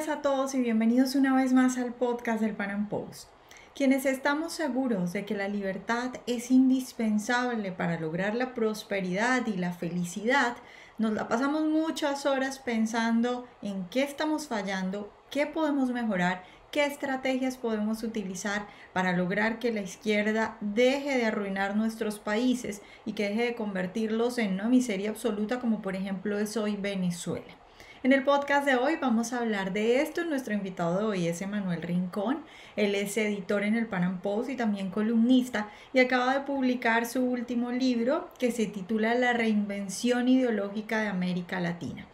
[0.00, 3.28] días a todos y bienvenidos una vez más al podcast del Pan Am Post.
[3.74, 9.74] Quienes estamos seguros de que la libertad es indispensable para lograr la prosperidad y la
[9.74, 10.56] felicidad,
[10.96, 17.58] nos la pasamos muchas horas pensando en qué estamos fallando, qué podemos mejorar, qué estrategias
[17.58, 23.42] podemos utilizar para lograr que la izquierda deje de arruinar nuestros países y que deje
[23.42, 27.59] de convertirlos en una miseria absoluta como por ejemplo es hoy Venezuela.
[28.02, 30.24] En el podcast de hoy vamos a hablar de esto.
[30.24, 32.42] Nuestro invitado de hoy es Emanuel Rincón.
[32.74, 37.04] Él es editor en el Pan Am Post y también columnista y acaba de publicar
[37.04, 42.06] su último libro que se titula La reinvención ideológica de América Latina.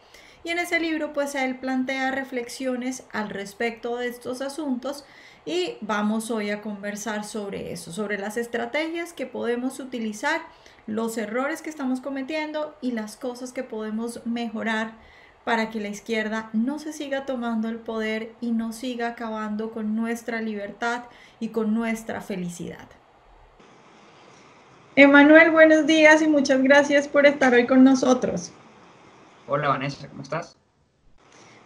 [0.43, 5.05] Y en ese libro pues él plantea reflexiones al respecto de estos asuntos
[5.45, 10.41] y vamos hoy a conversar sobre eso, sobre las estrategias que podemos utilizar,
[10.85, 14.95] los errores que estamos cometiendo y las cosas que podemos mejorar
[15.47, 19.95] para que la izquierda no se siga tomando el poder y no siga acabando con
[19.95, 21.03] nuestra libertad
[21.39, 22.85] y con nuestra felicidad.
[24.97, 28.51] Emanuel, buenos días y muchas gracias por estar hoy con nosotros.
[29.47, 30.57] Hola Vanessa, ¿cómo estás?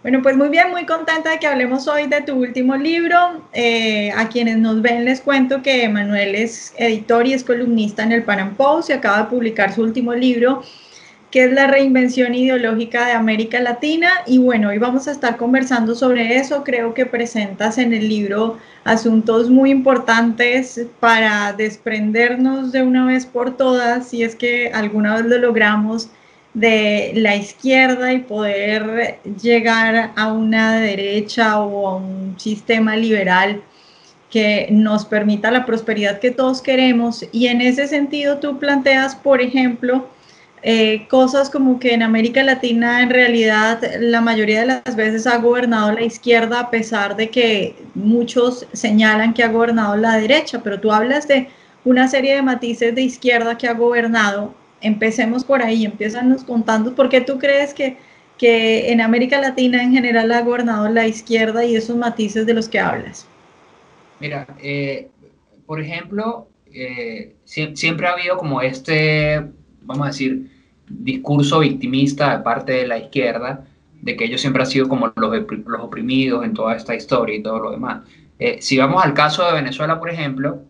[0.03, 3.49] Bueno, pues muy bien, muy contenta de que hablemos hoy de tu último libro.
[3.51, 8.11] Eh, a quienes nos ven les cuento que Emanuel es editor y es columnista en
[8.11, 10.61] el Pan Post y acaba de publicar su último libro
[11.31, 14.09] que es la reinvención ideológica de América Latina.
[14.27, 16.63] Y bueno, hoy vamos a estar conversando sobre eso.
[16.63, 23.55] Creo que presentas en el libro asuntos muy importantes para desprendernos de una vez por
[23.55, 26.09] todas, si es que alguna vez lo logramos,
[26.53, 33.61] de la izquierda y poder llegar a una derecha o a un sistema liberal
[34.29, 37.25] que nos permita la prosperidad que todos queremos.
[37.31, 40.09] Y en ese sentido tú planteas, por ejemplo,
[40.63, 45.37] eh, cosas como que en América Latina en realidad la mayoría de las veces ha
[45.37, 50.79] gobernado la izquierda a pesar de que muchos señalan que ha gobernado la derecha, pero
[50.79, 51.47] tú hablas de
[51.83, 54.53] una serie de matices de izquierda que ha gobernado.
[54.81, 55.91] Empecemos por ahí,
[56.23, 57.97] nos contando por qué tú crees que,
[58.37, 62.69] que en América Latina en general ha gobernado la izquierda y esos matices de los
[62.69, 63.27] que hablas.
[64.19, 65.09] Mira, eh,
[65.65, 69.41] por ejemplo, eh, siempre ha habido como este
[69.81, 70.49] vamos a decir,
[70.99, 73.65] discurso victimista de parte de la izquierda,
[74.01, 75.31] de que ellos siempre han sido como los,
[75.65, 78.01] los oprimidos en toda esta historia y todo lo demás.
[78.39, 80.63] Eh, si vamos al caso de Venezuela, por ejemplo,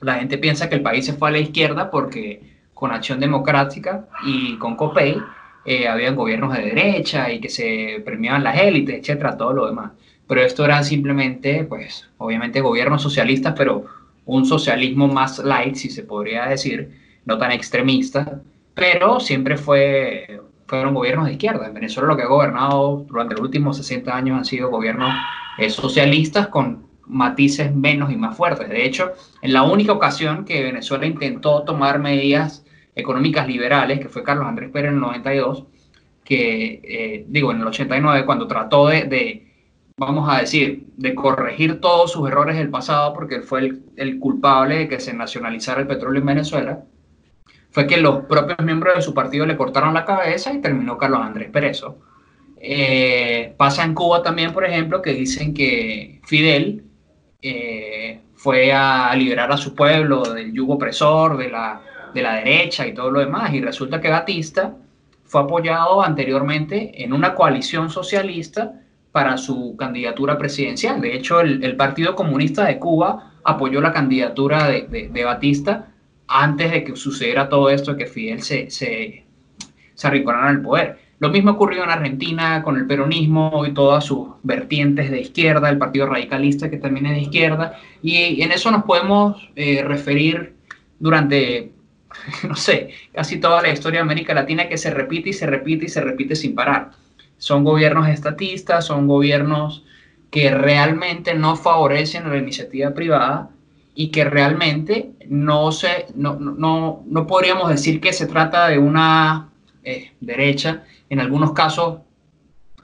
[0.00, 2.40] la gente piensa que el país se fue a la izquierda porque
[2.74, 5.16] con Acción Democrática y con COPEI
[5.64, 9.92] eh, habían gobiernos de derecha y que se premiaban las élites, etcétera, todo lo demás.
[10.26, 13.84] Pero esto era simplemente, pues, obviamente gobiernos socialistas, pero
[14.24, 16.90] un socialismo más light, si se podría decir,
[17.24, 18.40] no tan extremista,
[18.74, 21.66] pero siempre fue, fueron gobiernos de izquierda.
[21.66, 25.12] En Venezuela lo que ha gobernado durante los últimos 60 años han sido gobiernos
[25.58, 28.68] eh, socialistas con matices menos y más fuertes.
[28.68, 29.12] De hecho,
[29.42, 34.70] en la única ocasión que Venezuela intentó tomar medidas económicas liberales, que fue Carlos Andrés
[34.70, 35.64] Pérez en el 92,
[36.24, 39.52] que eh, digo, en el 89, cuando trató de, de,
[39.96, 44.18] vamos a decir, de corregir todos sus errores del pasado, porque él fue el, el
[44.18, 46.84] culpable de que se nacionalizara el petróleo en Venezuela,
[47.72, 51.20] fue que los propios miembros de su partido le cortaron la cabeza y terminó Carlos
[51.22, 51.98] Andrés preso.
[52.60, 56.84] Eh, pasa en Cuba también, por ejemplo, que dicen que Fidel
[57.40, 61.80] eh, fue a liberar a su pueblo del yugo opresor, de la,
[62.14, 64.76] de la derecha y todo lo demás, y resulta que Batista
[65.24, 68.74] fue apoyado anteriormente en una coalición socialista
[69.12, 71.00] para su candidatura presidencial.
[71.00, 75.91] De hecho, el, Partido Comunista de Cuba apoyó la candidatura de, de Batista
[76.28, 79.24] antes de que sucediera todo esto, que Fidel se, se,
[79.94, 80.98] se arrinconara el poder.
[81.22, 85.78] Lo mismo ocurrió en Argentina con el peronismo y todas sus vertientes de izquierda, el
[85.78, 90.56] Partido Radicalista que también es de izquierda, y en eso nos podemos eh, referir
[90.98, 91.70] durante,
[92.48, 95.84] no sé, casi toda la historia de América Latina que se repite y se repite
[95.84, 96.90] y se repite sin parar.
[97.38, 99.84] Son gobiernos estatistas, son gobiernos
[100.32, 103.51] que realmente no favorecen a la iniciativa privada
[103.94, 109.50] y que realmente no, se, no, no, no podríamos decir que se trata de una
[109.84, 111.98] eh, derecha, en algunos casos,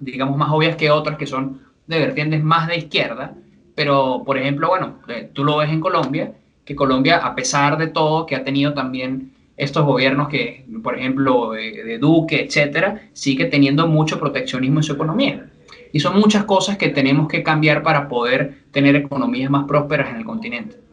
[0.01, 3.35] digamos, más obvias que otras, que son de vertientes más de izquierda,
[3.75, 6.33] pero, por ejemplo, bueno, eh, tú lo ves en Colombia,
[6.65, 11.53] que Colombia, a pesar de todo, que ha tenido también estos gobiernos que, por ejemplo,
[11.53, 15.49] de, de Duque, etcétera, sigue teniendo mucho proteccionismo en su economía.
[15.93, 20.17] Y son muchas cosas que tenemos que cambiar para poder tener economías más prósperas en
[20.17, 20.88] el continente.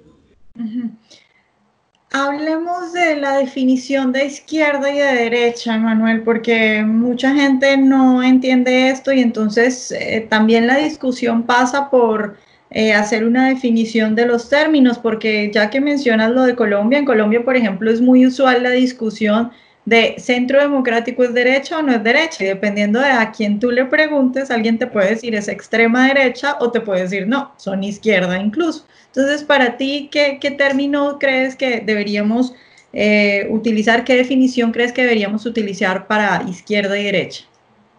[2.11, 8.89] Hablemos de la definición de izquierda y de derecha, Manuel, porque mucha gente no entiende
[8.89, 12.37] esto y entonces eh, también la discusión pasa por
[12.69, 17.05] eh, hacer una definición de los términos, porque ya que mencionas lo de Colombia, en
[17.05, 19.51] Colombia, por ejemplo, es muy usual la discusión
[19.85, 23.71] de centro democrático es derecha o no es derecha, y dependiendo de a quién tú
[23.71, 27.83] le preguntes, alguien te puede decir es extrema derecha o te puede decir no, son
[27.83, 28.85] izquierda incluso.
[29.07, 32.53] Entonces, para ti, ¿qué, término crees que deberíamos
[32.91, 34.03] eh, utilizar?
[34.03, 37.45] ¿Qué definición crees que deberíamos utilizar para izquierda y derecha?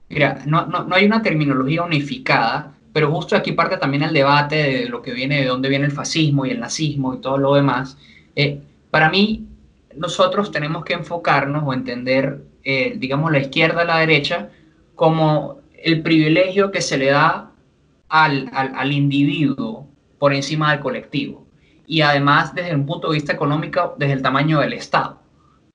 [0.08, 4.88] Mira, no, no, hay una terminología unificada, pero justo aquí parte también el debate de
[4.88, 7.96] lo que viene, de dónde viene el fascismo y el nazismo y todo lo demás.
[8.34, 8.60] Eh,
[8.90, 9.46] para mí,
[9.96, 14.50] nosotros tenemos que enfocarnos o entender, eh, digamos, la izquierda y la derecha
[14.94, 17.50] como el privilegio que se le da
[18.08, 19.88] al, al, individuo
[20.18, 21.46] por encima del colectivo.
[21.86, 25.20] Y además, desde un punto de vista económico, desde el tamaño del Estado.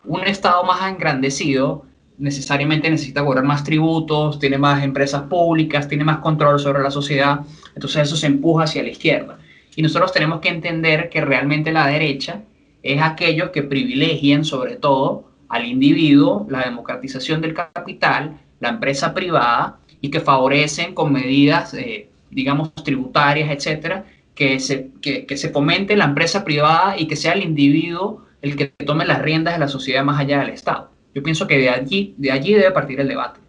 [0.04, 1.86] Un Estado más engrandecido
[2.18, 7.42] necesariamente necesita cobrar más tributos, tiene más empresas públicas, tiene más control sobre la sociedad,
[7.74, 9.40] entonces eso se empuja hacia la izquierda.
[9.76, 12.44] Y nosotros tenemos que entender que realmente la derecha
[12.84, 19.80] es aquellos que privilegian sobre todo al individuo, la democratización del capital, la empresa privada
[20.00, 26.06] y que favorecen con medidas, eh, digamos, tributarias, etcétera, que se, que, se fomente la
[26.06, 30.04] empresa privada y que sea el individuo el que tome las riendas de la sociedad
[30.04, 30.90] más allá del Estado.
[31.14, 33.40] Yo pienso que de allí, de allí debe partir el debate.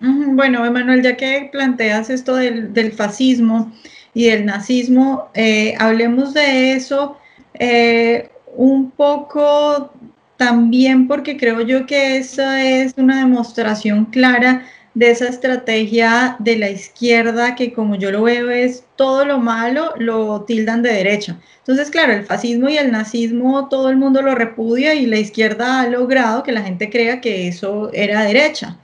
[0.00, 3.72] Bueno, Emanuel, ya que planteas esto del, del fascismo
[4.12, 7.18] y del nazismo, eh, hablemos de eso
[7.58, 9.92] eh, un poco
[10.36, 16.70] también porque creo yo que esa es una demostración clara de esa estrategia de la
[16.70, 21.38] izquierda que como yo lo veo es todo lo malo lo tildan de derecha.
[21.58, 25.80] Entonces, claro, el fascismo y el nazismo todo el mundo lo repudia y la izquierda
[25.80, 28.78] ha logrado que la gente crea que eso era derecha.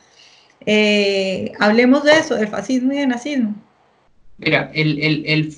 [0.66, 3.54] Eh, hablemos de eso, del fascismo y del nazismo.
[4.38, 5.56] Mira, el,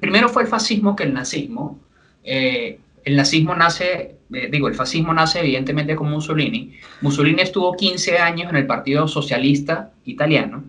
[0.00, 1.78] primero fue el fascismo que el nazismo.
[2.24, 6.76] Eh, el nazismo nace, eh, digo, el fascismo nace evidentemente con Mussolini.
[7.00, 10.64] Mussolini estuvo 15 años en el Partido Socialista Italiano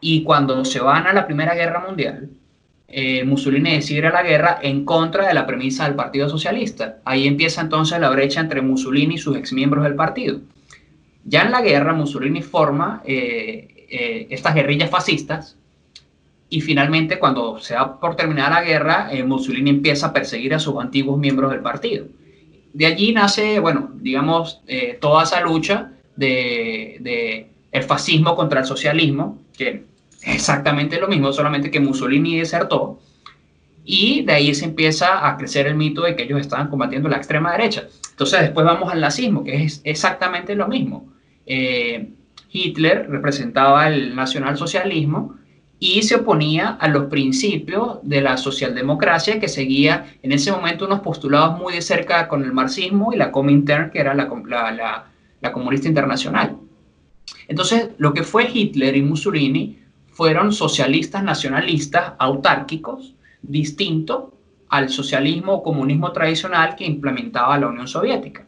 [0.00, 2.28] y cuando se van a la Primera Guerra Mundial,
[2.88, 6.98] eh, Mussolini decide ir a la guerra en contra de la premisa del Partido Socialista.
[7.04, 10.40] Ahí empieza entonces la brecha entre Mussolini y sus exmiembros del partido.
[11.24, 15.56] Ya en la guerra, Mussolini forma estas guerrillas fascistas
[16.54, 20.60] y finalmente, cuando se da por terminada la guerra, eh, Mussolini empieza a perseguir a
[20.60, 22.06] sus antiguos miembros del partido.
[22.72, 28.66] De allí nace, bueno, digamos, eh, toda esa lucha de, de, el fascismo contra el
[28.66, 29.68] socialismo, que
[30.22, 33.00] es exactamente lo mismo, solamente que Mussolini desertó.
[33.84, 37.16] Y de ahí se empieza a crecer el mito de que ellos estaban combatiendo la
[37.16, 37.88] extrema derecha.
[38.10, 41.12] Entonces después vamos al nazismo, que es exactamente lo mismo.
[41.46, 42.10] Eh,
[42.52, 45.34] Hitler representaba el nacionalsocialismo,
[45.78, 51.00] y se oponía a los principios de la socialdemocracia que seguía en ese momento unos
[51.00, 54.28] postulados muy de cerca con el marxismo y la Comintern, que era la,
[55.40, 56.56] la, comunista internacional.
[57.48, 59.78] Entonces, lo que fue Hitler y Mussolini
[60.10, 64.32] fueron socialistas nacionalistas autárquicos, distinto
[64.70, 68.46] al socialismo o comunismo tradicional que implementaba la Unión Soviética.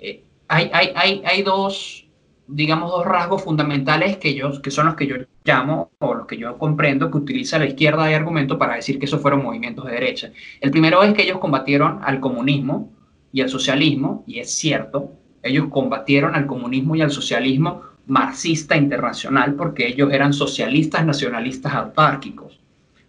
[0.00, 2.06] Eh, hay, hay, hay, hay dos
[2.48, 5.16] digamos, dos rasgos fundamentales que, yo, que son los que yo
[5.46, 9.06] llamo o los que yo comprendo que utiliza la izquierda de argumento para decir que
[9.06, 10.32] esos fueron movimientos de derecha.
[10.60, 12.92] El primero es que ellos combatieron al comunismo
[13.32, 15.12] y al socialismo, y es cierto,
[15.42, 22.60] ellos combatieron al comunismo y al socialismo marxista internacional porque ellos eran socialistas nacionalistas autárquicos,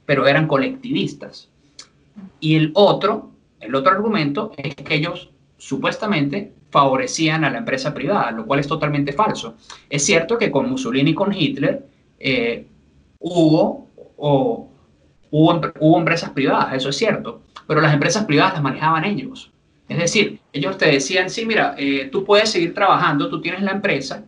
[0.05, 1.49] pero eran colectivistas.
[2.39, 8.31] Y el otro, el otro argumento es que ellos supuestamente favorecían a la empresa privada,
[8.31, 9.55] lo cual es totalmente falso.
[9.89, 11.85] Es cierto que con Mussolini y con Hitler
[12.19, 12.67] eh,
[13.19, 14.69] hubo, o,
[15.31, 19.51] hubo, empresas privadas, eso es cierto, pero las empresas privadas las manejaban ellos.
[19.87, 23.71] Es decir, ellos te decían, sí, mira, eh, tú puedes seguir trabajando, tú tienes la
[23.71, 24.25] empresa,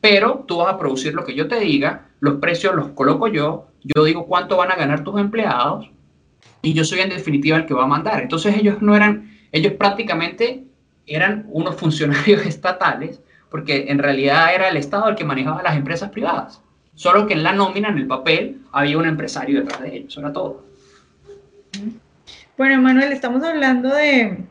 [0.00, 3.66] pero tú vas a producir lo que yo te diga, los precios los coloco yo,
[3.82, 5.90] yo digo cuánto van a ganar tus empleados
[6.62, 8.22] y yo soy en definitiva el que va a mandar.
[8.22, 10.64] Entonces ellos no eran, ellos prácticamente
[11.06, 13.20] eran unos funcionarios estatales,
[13.50, 16.62] porque en realidad era el Estado el que manejaba las empresas privadas.
[16.94, 20.32] Solo que en la nómina, en el papel, había un empresario detrás de ellos, era
[20.32, 20.64] todo.
[22.56, 24.44] Bueno, Manuel, estamos hablando de,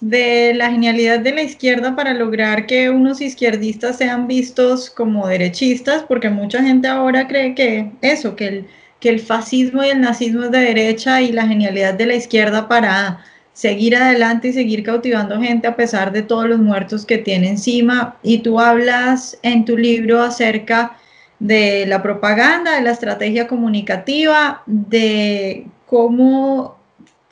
[0.00, 6.04] de la genialidad de la izquierda para lograr que unos izquierdistas sean vistos como derechistas,
[6.04, 8.66] porque mucha gente ahora cree que eso, que el,
[9.00, 12.68] que el fascismo y el nazismo es de derecha y la genialidad de la izquierda
[12.68, 17.48] para seguir adelante y seguir cautivando gente a pesar de todos los muertos que tiene
[17.48, 18.16] encima.
[18.22, 20.96] Y tú hablas en tu libro acerca
[21.38, 26.76] de la propaganda, de la estrategia comunicativa, de cómo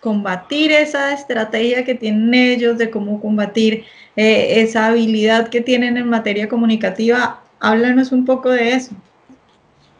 [0.00, 3.84] combatir esa estrategia que tienen ellos, de cómo combatir
[4.16, 7.42] eh, esa habilidad que tienen en materia comunicativa.
[7.58, 8.94] Háblanos un poco de eso.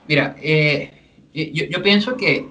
[0.07, 0.93] Mira, eh,
[1.33, 2.47] yo, yo, pienso que,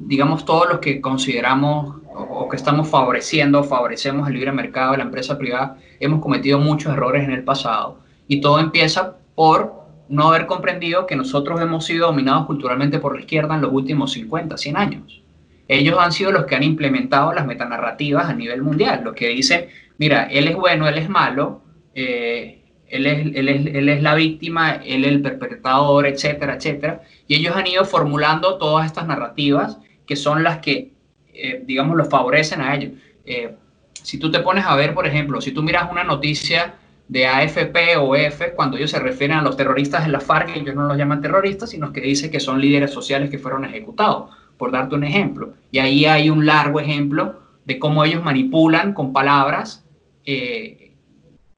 [0.00, 5.38] digamos, todos los que consideramos o, que estamos favoreciendo, favorecemos el libre mercado la empresa
[5.38, 8.00] privada, hemos cometido muchos errores en el pasado.
[8.26, 13.20] Y todo empieza por no haber comprendido que nosotros hemos sido dominados culturalmente por la
[13.20, 15.22] izquierda en los últimos 50, 100 años.
[15.68, 19.66] Ellos han sido los que han implementado las metanarrativas a nivel mundial, los que dicen,
[19.98, 21.62] mira, él es bueno, él es malo,
[21.94, 27.02] eh, él, es, él, es, él, es, la víctima, él es el perpetrador, etcétera, etcétera.
[27.26, 30.96] Y ellos han ido formulando todas estas narrativas que son las que
[31.38, 32.92] eh, digamos, los favorecen a ellos.
[33.26, 33.54] Eh,
[33.92, 36.74] si tú te pones a ver, por ejemplo, si tú miras una noticia
[37.08, 40.74] de AFP o EF, cuando ellos se refieren a los terroristas en la FARC, ellos
[40.74, 44.72] no los llaman terroristas, sino que dicen que son líderes sociales que fueron ejecutados, por
[44.72, 45.54] darte un ejemplo.
[45.70, 49.84] Y ahí hay un largo ejemplo de cómo ellos manipulan con palabras,
[50.24, 50.94] eh,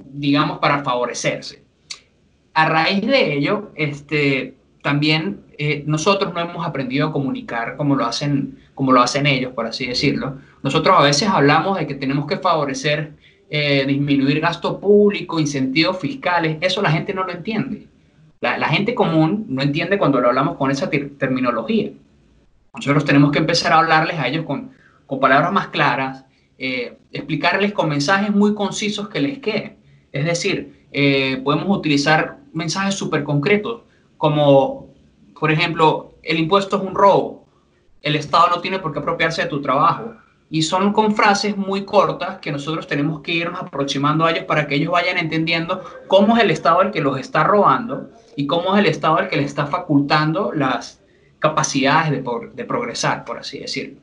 [0.04, 1.64] digamos, para favorecerse.
[2.54, 5.42] A raíz de ello, este, también
[5.86, 9.86] nosotros no hemos aprendido a comunicar como lo hacen como lo hacen ellos, por así
[9.86, 10.38] decirlo.
[10.62, 13.14] Nosotros a veces hablamos de que tenemos que favorecer,
[13.50, 17.86] eh, disminuir gasto público, incentivos fiscales, eso la gente no lo entiende.
[18.40, 21.90] La, gente común no entiende cuando lo hablamos con esa terminología.
[22.74, 24.70] Nosotros tenemos que empezar a hablarles a ellos con,
[25.20, 26.24] palabras más claras,
[26.58, 29.76] eh, explicarles con mensajes muy concisos que les queden.
[30.12, 33.82] Es decir, eh, podemos utilizar mensajes súper concretos,
[34.16, 34.94] como,
[35.38, 37.38] por ejemplo, el impuesto es un robo
[38.02, 40.14] el Estado no tiene por qué apropiarse de tu trabajo.
[40.50, 44.66] Y son con frases muy cortas que nosotros tenemos que irnos aproximando a ellos para
[44.66, 48.74] que ellos vayan entendiendo cómo es el Estado el que los está robando y cómo
[48.74, 51.02] es el Estado el que les está facultando las
[51.38, 54.00] capacidades de, progresar, por así decirlo.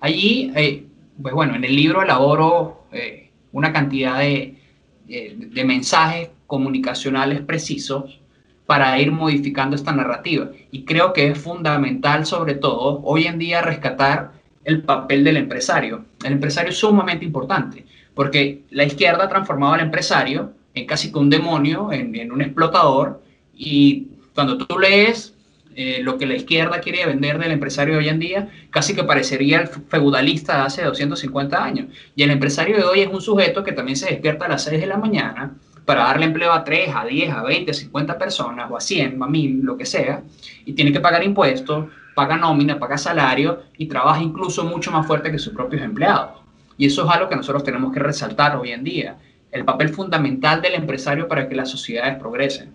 [0.00, 0.86] Allí, eh,
[1.20, 4.58] pues bueno, en el libro elaboro eh, una cantidad de,
[5.06, 8.20] de mensajes comunicacionales precisos
[8.66, 10.50] para ir modificando esta narrativa.
[10.70, 14.32] Y creo que es fundamental, sobre todo, hoy en día rescatar
[14.64, 16.04] el papel del empresario.
[16.24, 21.18] El empresario es sumamente importante, porque la izquierda ha transformado al empresario en casi que
[21.18, 23.22] un demonio, en, un explotador,
[23.54, 25.34] y cuando tú lees
[25.74, 29.04] eh, lo que la izquierda quiere vender del empresario de hoy en día, casi que
[29.04, 31.86] parecería el feudalista de hace 250 años.
[32.14, 34.80] Y el empresario de hoy es un sujeto que también se despierta a las 6
[34.80, 38.70] de la mañana, para darle empleo a 3, a 10, a 20, a 50 personas
[38.70, 40.22] o a 100, a 1000, lo que sea,
[40.64, 45.30] y tiene que pagar impuestos, paga nómina, paga salario y trabaja incluso mucho más fuerte
[45.30, 46.40] que sus propios empleados.
[46.76, 49.16] Y eso es algo que nosotros tenemos que resaltar hoy en día,
[49.50, 52.72] el papel fundamental del empresario para que las sociedades progresen.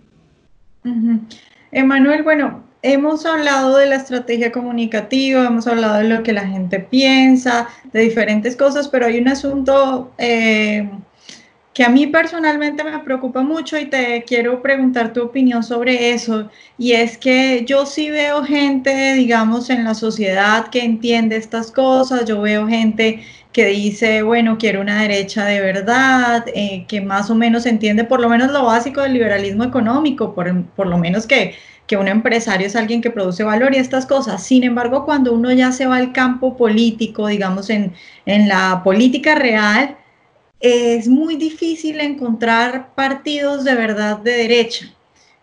[1.72, 6.80] Emanuel, bueno, hemos hablado de la estrategia comunicativa, hemos hablado de lo que la gente
[6.80, 10.90] piensa, de diferentes cosas, pero hay un asunto eh,
[11.78, 16.50] que a mí personalmente me preocupa mucho y te quiero preguntar tu opinión sobre eso.
[16.80, 22.26] Y es que yo sí veo gente, digamos, en la sociedad que entiende estas cosas,
[22.26, 23.22] yo veo gente
[23.54, 28.22] que dice, bueno, quiero una derecha de verdad, eh, que más o menos entiende por
[28.22, 31.54] lo menos lo básico del liberalismo económico, por, por lo menos que,
[31.86, 34.44] que un empresario es alguien que produce valor y estas cosas.
[34.44, 37.94] Sin embargo, cuando uno ya se va al campo político, digamos, en,
[38.26, 39.96] en la política real,
[40.60, 44.88] es muy difícil encontrar partidos de verdad de derecha,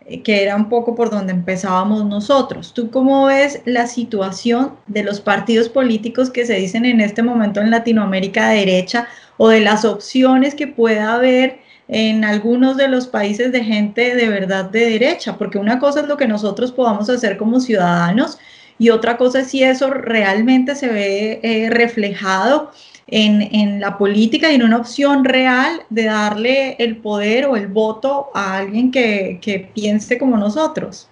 [0.07, 2.75] eh, que era un poco por donde empezábamos nosotros.
[2.75, 7.61] ¿Tú cómo ves la situación de los partidos políticos que se dicen en este momento
[7.61, 9.07] en Latinoamérica de derecha
[9.37, 14.29] o de las opciones que pueda haber en algunos de los países de gente de
[14.29, 15.37] verdad de derecha?
[15.39, 18.39] Porque una cosa es lo que nosotros podamos hacer como ciudadanos
[18.79, 22.73] y otra cosa es si eso realmente se ve eh, reflejado
[23.07, 28.31] en, la política y en una opción real de darle el poder o el voto
[28.35, 31.09] a alguien que, piense como nosotros.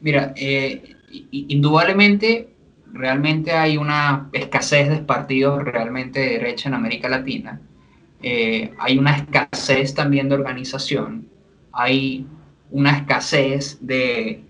[0.00, 0.96] Mira, eh,
[1.30, 2.48] indudablemente,
[2.92, 7.60] realmente hay una escasez de partidos realmente de derecha en América Latina.
[8.22, 11.28] Eh, hay una escasez también de organización.
[11.72, 12.26] Hay
[12.70, 14.42] una escasez de,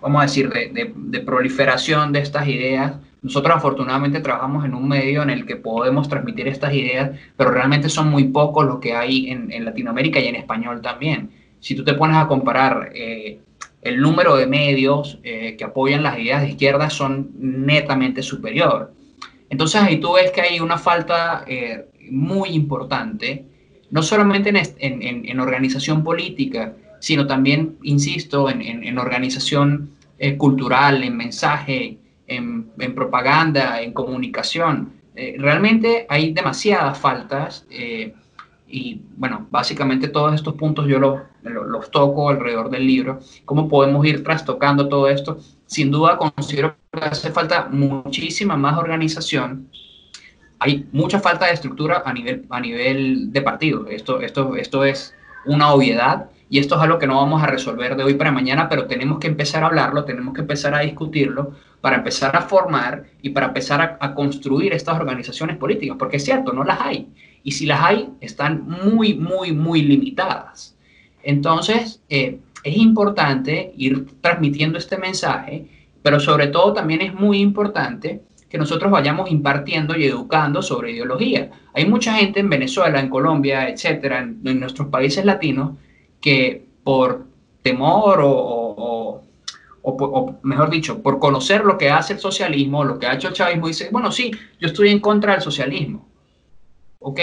[0.00, 5.30] vamos a decir, de proliferación de estas ideas nosotros afortunadamente trabajamos en un medio en
[5.30, 9.64] el que podemos transmitir estas ideas, pero realmente son muy pocos los que hay en,
[9.64, 11.30] Latinoamérica y en español también.
[11.60, 13.40] Si tú te pones a comparar eh,
[13.82, 18.92] el número de medios eh, que apoyan las ideas de izquierda son netamente superior.
[19.48, 23.44] Entonces ahí tú ves que hay una falta eh, muy importante,
[23.90, 32.94] no solamente en, organización política, sino también, insisto, en, organización eh, cultural, en mensaje, en,
[32.94, 34.92] propaganda, en comunicación.
[35.14, 37.66] Eh, realmente hay demasiadas faltas
[38.68, 43.20] y bueno, básicamente todos estos puntos yo los, los, toco alrededor del libro.
[43.44, 45.38] ¿Cómo podemos ir trastocando todo esto?
[45.66, 49.70] Sin duda considero que hace falta muchísima más organización.
[50.58, 53.86] Hay mucha falta de estructura a nivel, a nivel de partido.
[53.86, 55.14] Esto, esto, esto es
[55.44, 58.68] una obviedad y esto es algo que no vamos a resolver de hoy para mañana,
[58.68, 63.04] pero tenemos que empezar a hablarlo, tenemos que empezar a discutirlo para empezar a formar
[63.22, 67.08] y para empezar a, construir estas organizaciones políticas, porque es cierto, no las hay
[67.42, 70.76] y si las hay, están muy, muy, muy limitadas.
[71.22, 75.66] Entonces, eh, es importante ir transmitiendo este mensaje,
[76.02, 81.50] pero sobre todo también es muy importante que nosotros vayamos impartiendo y educando sobre ideología.
[81.74, 85.72] Hay mucha gente en Venezuela, en Colombia, etcétera, en, nuestros países latinos,
[86.26, 87.24] que por
[87.62, 89.22] temor o,
[89.80, 93.34] o, mejor dicho, por conocer lo que hace el socialismo, lo que ha hecho el
[93.34, 96.08] chavismo, dice, bueno, sí, yo estoy en contra del socialismo.
[96.98, 97.20] Ok,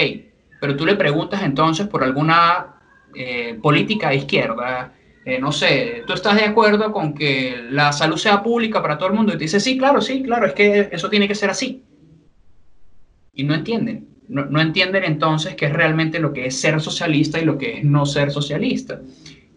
[0.62, 2.76] pero tú le preguntas entonces por alguna
[3.14, 4.94] eh, política de izquierda,
[5.26, 9.10] eh, no sé, ¿tú estás de acuerdo con que la salud sea pública para todo
[9.10, 9.34] el mundo?
[9.34, 11.84] Y te dice, sí, claro, sí, claro, es que eso tiene que ser así.
[13.34, 17.46] Y no entienden, no, entienden entonces qué es realmente lo que es ser socialista y
[17.46, 19.01] lo que es no ser socialista.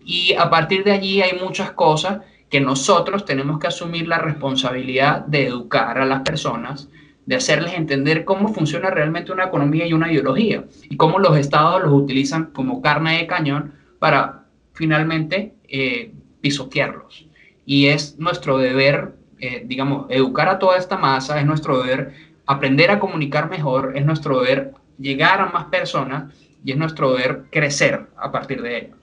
[0.05, 5.27] Y a partir de allí hay muchas cosas que nosotros tenemos que asumir la responsabilidad
[5.27, 6.89] de educar a las personas
[7.27, 11.83] de hacerles entender cómo funciona realmente una economía y una ideología y cómo los estados
[11.83, 17.27] los utilizan como carne de cañón para finalmente eh, pisotearlos.
[17.65, 22.13] Y es nuestro deber, eh, digamos, educar a toda esta masa, es nuestro deber
[22.47, 26.33] aprender a comunicar mejor, es nuestro deber llegar a más personas
[26.65, 28.97] y es nuestro deber crecer a partir de ello.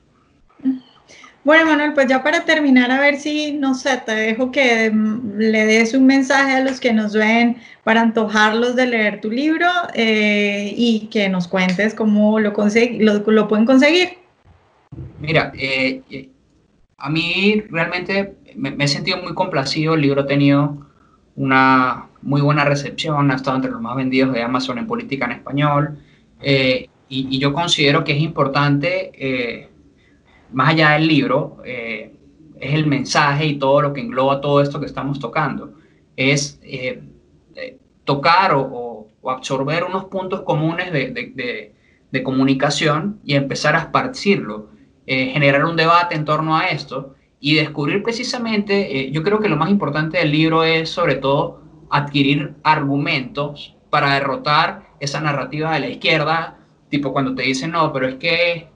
[1.44, 5.38] Bueno, Manuel, pues ya para terminar, a ver si, no sé, te dejo que mm,
[5.38, 9.68] le des un mensaje a los que nos ven para antojarlos de leer tu libro
[9.94, 14.18] eh, y que nos cuentes cómo lo, lo, pueden conseguir.
[15.20, 16.30] Mira, eh, eh,
[16.98, 19.96] a mí realmente me, he sentido muy complacido.
[19.96, 20.88] El libro ha tenido
[21.36, 25.34] una muy buena recepción, ha estado entre los más vendidos de Amazon en política en
[25.34, 26.00] español.
[26.42, 29.70] y, y, yo considero que es importante
[30.54, 32.14] más allá del libro, eh,
[32.60, 35.74] es el mensaje y todo lo que engloba todo esto que estamos tocando.
[36.16, 37.02] Es eh,
[37.56, 41.72] eh, tocar o, absorber unos puntos comunes de,
[42.24, 44.68] comunicación y empezar a esparcirlo,
[45.08, 49.70] generar un debate en torno a esto y descubrir precisamente, yo creo que lo más
[49.70, 51.63] importante del libro es sobre todo
[51.94, 56.58] adquirir argumentos para derrotar esa narrativa de la izquierda,
[56.90, 58.68] tipo cuando te dicen, no, pero es que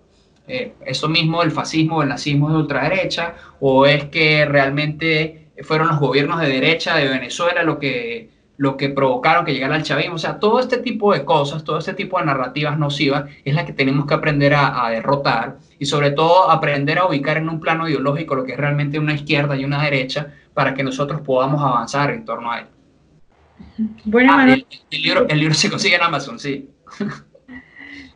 [0.47, 5.99] eh, eso mismo, el fascismo el nazismo de ultraderecha, o es que realmente fueron los
[5.99, 10.15] gobiernos de derecha de Venezuela lo que, lo que provocaron que llegara el chavismo.
[10.15, 13.65] O sea, todo este tipo de cosas, todo este tipo de narrativas nocivas es la
[13.65, 17.89] que tenemos que aprender a, derrotar y sobre todo aprender a ubicar en un plano
[17.89, 22.11] ideológico lo que es realmente una izquierda y una derecha para que nosotros podamos avanzar
[22.11, 22.67] en torno a él.
[24.05, 26.69] Bueno, ah, el, libro, el libro se consigue en Amazon, sí.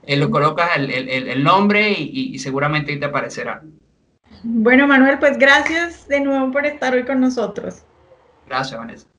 [0.03, 3.61] Eh, lo colocas el, nombre y, y, seguramente te aparecerá.
[4.41, 7.83] Bueno, Manuel, pues gracias de nuevo por estar hoy con nosotros.
[8.47, 9.10] Gracias, Vanessa.